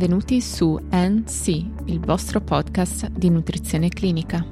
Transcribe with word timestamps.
Benvenuti 0.00 0.40
su 0.40 0.80
NC, 0.90 1.48
il 1.84 2.00
vostro 2.00 2.40
podcast 2.40 3.10
di 3.10 3.28
nutrizione 3.28 3.90
clinica. 3.90 4.42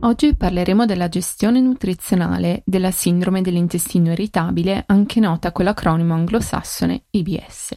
Oggi 0.00 0.34
parleremo 0.34 0.86
della 0.86 1.08
gestione 1.08 1.60
nutrizionale 1.60 2.64
della 2.66 2.90
sindrome 2.90 3.42
dell'intestino 3.42 4.10
irritabile, 4.10 4.82
anche 4.88 5.20
nota 5.20 5.52
con 5.52 5.66
l'acronimo 5.66 6.14
anglosassone 6.14 7.04
IBS. 7.10 7.70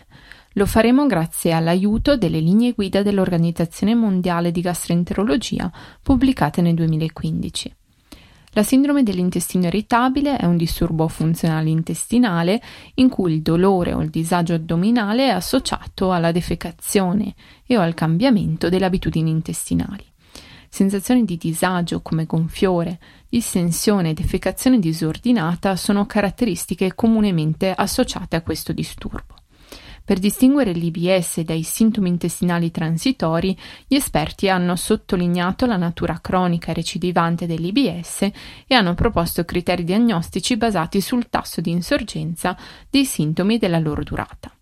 Lo 0.54 0.66
faremo 0.66 1.05
grazie 1.05 1.52
all'aiuto 1.52 2.18
delle 2.18 2.39
linee 2.39 2.71
guida 2.71 3.04
dell'Organizzazione 3.04 3.94
Mondiale 3.94 4.50
di 4.50 4.62
Gastroenterologia 4.62 5.71
pubblicate 6.01 6.64
nel 6.64 6.73
2015. 6.73 7.76
La 8.55 8.64
sindrome 8.64 9.04
dell'intestino 9.04 9.65
irritabile 9.65 10.37
è 10.37 10.45
un 10.45 10.55
disturbo 10.55 11.09
funzionale 11.09 11.69
intestinale 11.69 12.61
in 12.93 13.09
cui 13.09 13.33
il 13.33 13.41
dolore 13.41 13.91
o 13.91 14.01
il 14.01 14.09
disagio 14.09 14.54
addominale 14.54 15.25
è 15.25 15.31
associato 15.31 16.14
alla 16.14 16.31
defecazione 16.31 17.36
e 17.65 17.78
o 17.78 17.81
al 17.81 17.93
cambiamento 17.93 18.69
delle 18.69 18.86
abitudini 18.86 19.29
intestinali. 19.29 20.05
Sensazioni 20.69 21.25
di 21.25 21.36
disagio 21.36 22.01
come 22.01 22.23
gonfiore, 22.23 22.97
distensione 23.28 24.11
e 24.11 24.14
defecazione 24.14 24.79
disordinata 24.79 25.75
sono 25.75 26.06
caratteristiche 26.06 26.95
comunemente 26.95 27.73
associate 27.75 28.37
a 28.37 28.42
questo 28.42 28.71
disturbo. 28.71 29.35
Per 30.05 30.19
distinguere 30.19 30.71
l'IBS 30.71 31.39
dai 31.39 31.64
sintomi 31.64 32.09
intestinali 32.09 32.69
transitori, 32.69 33.58
gli 33.88 33.95
esperti 33.95 34.47
hanno 34.50 34.75
sottolineato 34.75 35.66
la 35.66 35.78
natura 35.78 36.19
cronica 36.22 36.73
recidivante 36.73 37.47
dell'IBS 37.47 38.22
e 38.67 38.75
hanno 38.75 38.94
proposto 38.94 39.44
criteri 39.45 39.84
diagnostici 39.84 40.58
basati 40.58 41.02
sul 41.02 41.28
tasso 41.28 41.59
di 41.59 41.72
insorgenza 41.72 42.56
dei 42.88 43.03
sintomi 43.03 43.56
e 43.56 43.58
della 43.58 43.80
loro 43.80 44.03
durata. 44.03 44.55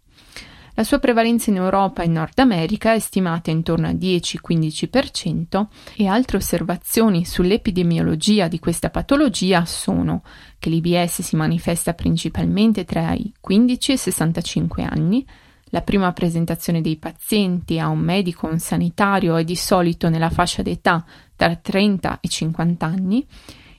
La 0.75 0.83
sua 0.83 0.97
prevalenza 0.97 1.51
in 1.51 1.57
Europa 1.57 2.01
e 2.01 2.07
Nord 2.07 2.39
America 2.39 2.93
è 2.93 2.99
stimata 2.99 3.51
intorno 3.51 3.85
al 3.87 3.93
10-15% 3.93 5.67
e 5.97 6.07
altre 6.07 6.37
osservazioni 6.37 7.25
sull'epidemiologia 7.25 8.47
di 8.47 8.57
questa 8.57 8.89
patologia 8.89 9.65
sono 9.65 10.23
che 10.57 10.71
l'IBS 10.71 11.21
si 11.21 11.35
manifesta 11.35 11.93
principalmente 11.93 12.85
tra 12.85 13.13
i 13.13 13.31
15 13.39 13.91
e 13.91 13.93
i 13.93 13.97
65 13.97 14.83
anni, 14.83 15.23
la 15.65 15.81
prima 15.81 16.11
presentazione 16.11 16.81
dei 16.81 16.97
pazienti 16.97 17.77
a 17.77 17.87
un 17.89 17.99
medico 17.99 18.47
o 18.47 18.51
un 18.51 18.59
sanitario 18.59 19.35
è 19.35 19.43
di 19.43 19.55
solito 19.55 20.09
nella 20.09 20.31
fascia 20.31 20.63
d'età 20.63 21.05
tra 21.35 21.55
30 21.55 22.17
e 22.19 22.27
50 22.27 22.83
anni, 22.83 23.27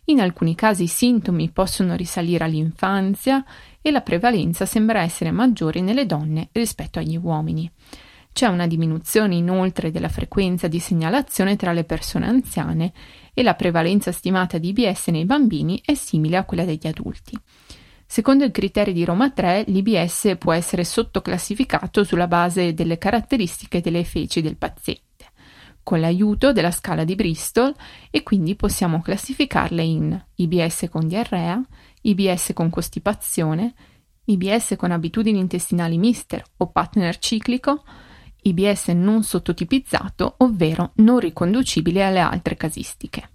in 0.06 0.20
alcuni 0.20 0.54
casi 0.54 0.84
i 0.84 0.88
sintomi 0.88 1.50
possono 1.50 1.94
risalire 1.96 2.44
all'infanzia 2.44 3.44
e 3.80 3.90
la 3.90 4.02
prevalenza 4.02 4.66
sembra 4.66 5.00
essere 5.00 5.30
maggiore 5.30 5.80
nelle 5.80 6.04
donne 6.04 6.48
rispetto 6.52 6.98
agli 6.98 7.16
uomini. 7.16 7.70
C'è 8.32 8.46
una 8.48 8.66
diminuzione 8.66 9.36
inoltre 9.36 9.90
della 9.90 10.08
frequenza 10.08 10.66
di 10.66 10.80
segnalazione 10.80 11.56
tra 11.56 11.72
le 11.72 11.84
persone 11.84 12.26
anziane 12.26 12.92
e 13.32 13.42
la 13.42 13.54
prevalenza 13.54 14.10
stimata 14.12 14.58
di 14.58 14.74
IBS 14.76 15.06
nei 15.08 15.24
bambini 15.24 15.80
è 15.84 15.94
simile 15.94 16.36
a 16.36 16.44
quella 16.44 16.64
degli 16.64 16.86
adulti. 16.86 17.38
Secondo 18.04 18.44
il 18.44 18.50
criterio 18.50 18.92
di 18.92 19.04
Roma 19.04 19.30
3, 19.30 19.64
l'IBS 19.68 20.36
può 20.38 20.52
essere 20.52 20.84
sottoclassificato 20.84 22.04
sulla 22.04 22.26
base 22.26 22.74
delle 22.74 22.98
caratteristiche 22.98 23.80
delle 23.80 24.04
feci 24.04 24.42
del 24.42 24.56
paziente 24.56 25.03
con 25.84 26.00
l'aiuto 26.00 26.52
della 26.52 26.72
scala 26.72 27.04
di 27.04 27.14
Bristol 27.14 27.72
e 28.10 28.24
quindi 28.24 28.56
possiamo 28.56 29.00
classificarle 29.00 29.82
in 29.82 30.24
IBS 30.34 30.88
con 30.90 31.06
diarrea, 31.06 31.62
IBS 32.00 32.50
con 32.54 32.70
costipazione, 32.70 33.74
IBS 34.24 34.74
con 34.76 34.90
abitudini 34.90 35.38
intestinali 35.38 35.98
miste 35.98 36.44
o 36.56 36.70
partner 36.70 37.18
ciclico, 37.18 37.84
IBS 38.42 38.88
non 38.88 39.22
sottotipizzato, 39.22 40.34
ovvero 40.38 40.92
non 40.96 41.18
riconducibile 41.18 42.04
alle 42.04 42.20
altre 42.20 42.56
casistiche. 42.56 43.28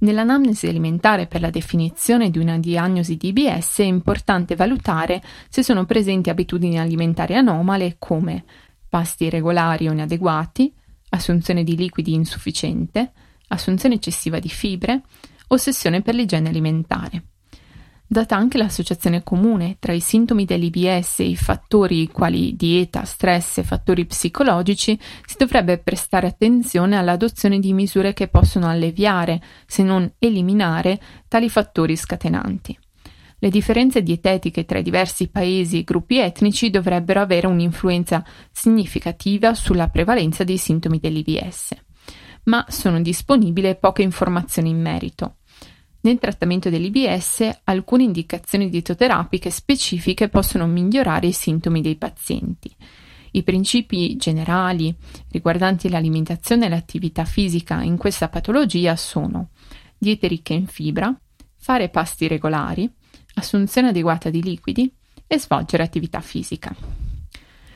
Nell'anamnesi 0.00 0.66
alimentare 0.66 1.26
per 1.26 1.42
la 1.42 1.50
definizione 1.50 2.30
di 2.30 2.38
una 2.38 2.58
diagnosi 2.58 3.16
di 3.16 3.28
IBS 3.28 3.80
è 3.80 3.84
importante 3.84 4.56
valutare 4.56 5.22
se 5.48 5.62
sono 5.62 5.84
presenti 5.84 6.30
abitudini 6.30 6.78
alimentari 6.78 7.34
anomale 7.34 7.96
come 7.98 8.44
pasti 8.88 9.24
irregolari 9.24 9.88
o 9.88 9.92
inadeguati, 9.92 10.72
assunzione 11.10 11.62
di 11.62 11.76
liquidi 11.76 12.14
insufficiente, 12.14 13.12
assunzione 13.48 13.96
eccessiva 13.96 14.38
di 14.38 14.48
fibre, 14.48 15.02
ossessione 15.48 16.02
per 16.02 16.14
l'igiene 16.14 16.48
alimentare. 16.48 17.24
Data 18.12 18.34
anche 18.34 18.58
l'associazione 18.58 19.22
comune 19.22 19.76
tra 19.78 19.92
i 19.92 20.00
sintomi 20.00 20.44
dell'IBS 20.44 21.20
e 21.20 21.28
i 21.28 21.36
fattori 21.36 22.08
quali 22.08 22.56
dieta, 22.56 23.04
stress 23.04 23.58
e 23.58 23.62
fattori 23.62 24.04
psicologici, 24.04 24.98
si 25.24 25.36
dovrebbe 25.38 25.78
prestare 25.78 26.26
attenzione 26.26 26.96
all'adozione 26.96 27.60
di 27.60 27.72
misure 27.72 28.12
che 28.12 28.26
possono 28.26 28.68
alleviare, 28.68 29.40
se 29.64 29.84
non 29.84 30.10
eliminare, 30.18 31.00
tali 31.28 31.48
fattori 31.48 31.94
scatenanti. 31.94 32.76
Le 33.42 33.48
differenze 33.48 34.02
dietetiche 34.02 34.66
tra 34.66 34.78
i 34.78 34.82
diversi 34.82 35.28
paesi 35.28 35.78
e 35.78 35.82
gruppi 35.82 36.18
etnici 36.18 36.68
dovrebbero 36.68 37.22
avere 37.22 37.46
un'influenza 37.46 38.22
significativa 38.52 39.54
sulla 39.54 39.88
prevalenza 39.88 40.44
dei 40.44 40.58
sintomi 40.58 40.98
dell'IBS, 40.98 41.70
ma 42.44 42.66
sono 42.68 43.00
disponibili 43.00 43.74
poche 43.76 44.02
informazioni 44.02 44.68
in 44.68 44.82
merito. 44.82 45.36
Nel 46.02 46.18
trattamento 46.18 46.68
dell'IBS 46.68 47.60
alcune 47.64 48.02
indicazioni 48.02 48.68
dietoterapiche 48.68 49.48
specifiche 49.48 50.28
possono 50.28 50.66
migliorare 50.66 51.28
i 51.28 51.32
sintomi 51.32 51.80
dei 51.80 51.96
pazienti. 51.96 52.70
I 53.32 53.42
principi 53.42 54.16
generali 54.16 54.94
riguardanti 55.30 55.88
l'alimentazione 55.88 56.66
e 56.66 56.68
l'attività 56.68 57.24
fisica 57.24 57.80
in 57.80 57.96
questa 57.96 58.28
patologia 58.28 58.96
sono 58.96 59.48
diete 59.96 60.26
ricche 60.26 60.52
in 60.52 60.66
fibra, 60.66 61.18
fare 61.56 61.88
pasti 61.88 62.26
regolari, 62.26 62.90
assunzione 63.40 63.88
adeguata 63.88 64.30
di 64.30 64.42
liquidi 64.42 64.92
e 65.26 65.38
svolgere 65.38 65.82
attività 65.82 66.20
fisica. 66.20 66.74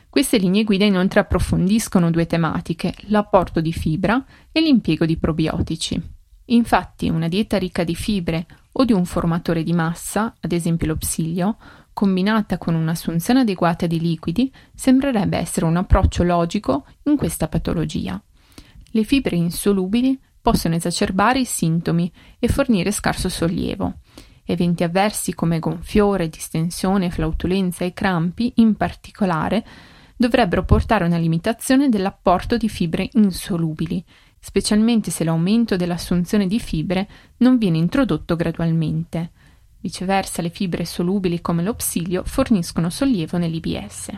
Queste 0.08 0.38
linee 0.38 0.62
guida 0.62 0.84
inoltre 0.84 1.20
approfondiscono 1.20 2.10
due 2.10 2.26
tematiche, 2.26 2.94
l'apporto 3.08 3.60
di 3.60 3.72
fibra 3.72 4.24
e 4.52 4.60
l'impiego 4.60 5.06
di 5.06 5.16
probiotici. 5.16 6.00
Infatti 6.46 7.08
una 7.08 7.26
dieta 7.26 7.58
ricca 7.58 7.82
di 7.82 7.94
fibre 7.96 8.46
o 8.72 8.84
di 8.84 8.92
un 8.92 9.04
formatore 9.04 9.62
di 9.62 9.72
massa, 9.72 10.34
ad 10.40 10.52
esempio 10.52 10.86
lo 10.86 10.96
psilio, 10.96 11.56
combinata 11.92 12.58
con 12.58 12.74
un'assunzione 12.74 13.40
adeguata 13.40 13.86
di 13.86 13.98
liquidi, 13.98 14.52
sembrerebbe 14.74 15.38
essere 15.38 15.66
un 15.66 15.76
approccio 15.76 16.22
logico 16.22 16.86
in 17.04 17.16
questa 17.16 17.48
patologia. 17.48 18.22
Le 18.90 19.02
fibre 19.04 19.36
insolubili 19.36 20.16
possono 20.40 20.74
esacerbare 20.74 21.40
i 21.40 21.44
sintomi 21.44 22.12
e 22.38 22.48
fornire 22.48 22.92
scarso 22.92 23.28
sollievo. 23.28 23.94
Eventi 24.44 24.84
avversi 24.84 25.34
come 25.34 25.58
gonfiore, 25.58 26.28
distensione, 26.28 27.10
flautolenza 27.10 27.84
e 27.84 27.94
crampi, 27.94 28.52
in 28.56 28.74
particolare, 28.74 29.64
dovrebbero 30.16 30.64
portare 30.64 31.04
a 31.04 31.06
una 31.06 31.16
limitazione 31.16 31.88
dell'apporto 31.88 32.56
di 32.56 32.68
fibre 32.68 33.08
insolubili, 33.12 34.04
specialmente 34.38 35.10
se 35.10 35.24
l'aumento 35.24 35.76
dell'assunzione 35.76 36.46
di 36.46 36.60
fibre 36.60 37.08
non 37.38 37.56
viene 37.56 37.78
introdotto 37.78 38.36
gradualmente. 38.36 39.30
Viceversa, 39.80 40.42
le 40.42 40.50
fibre 40.50 40.84
solubili 40.84 41.40
come 41.40 41.62
lo 41.62 41.74
psilio 41.74 42.22
forniscono 42.24 42.90
sollievo 42.90 43.38
nell'IBS. 43.38 44.10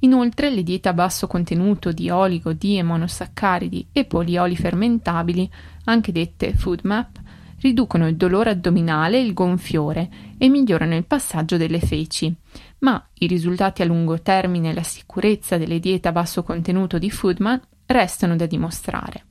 Inoltre, 0.00 0.50
le 0.50 0.62
diete 0.62 0.88
a 0.88 0.94
basso 0.94 1.26
contenuto 1.26 1.92
di 1.92 2.08
oligo, 2.08 2.52
di 2.52 2.82
monosaccaridi 2.82 3.88
e 3.92 4.04
polioli 4.04 4.56
fermentabili, 4.56 5.50
anche 5.84 6.12
dette 6.12 6.54
food 6.54 6.80
map, 6.84 7.18
riducono 7.60 8.08
il 8.08 8.16
dolore 8.16 8.50
addominale 8.50 9.18
e 9.18 9.24
il 9.24 9.32
gonfiore 9.32 10.08
e 10.38 10.48
migliorano 10.48 10.94
il 10.96 11.06
passaggio 11.06 11.56
delle 11.56 11.80
feci, 11.80 12.34
ma 12.80 13.04
i 13.14 13.26
risultati 13.26 13.82
a 13.82 13.84
lungo 13.84 14.20
termine 14.20 14.70
e 14.70 14.74
la 14.74 14.82
sicurezza 14.82 15.56
delle 15.56 15.78
diete 15.78 16.08
a 16.08 16.12
basso 16.12 16.42
contenuto 16.42 16.98
di 16.98 17.10
Foodman 17.10 17.60
restano 17.86 18.36
da 18.36 18.46
dimostrare. 18.46 19.24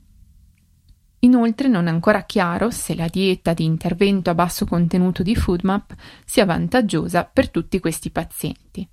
Inoltre 1.22 1.68
non 1.68 1.86
è 1.86 1.90
ancora 1.90 2.22
chiaro 2.22 2.70
se 2.70 2.94
la 2.94 3.08
dieta 3.08 3.52
di 3.52 3.64
intervento 3.64 4.30
a 4.30 4.34
basso 4.34 4.64
contenuto 4.64 5.22
di 5.22 5.34
Foodmap 5.36 5.94
sia 6.24 6.46
vantaggiosa 6.46 7.24
per 7.24 7.50
tutti 7.50 7.78
questi 7.78 8.10
pazienti. 8.10 8.88